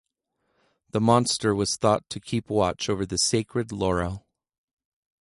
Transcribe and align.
The 0.89 0.99
monster 0.99 1.53
was 1.53 1.75
thought 1.77 2.09
to 2.09 2.19
keep 2.19 2.49
watch 2.49 2.89
over 2.89 3.05
the 3.05 3.19
sacred 3.19 3.71
laurel. 3.71 4.25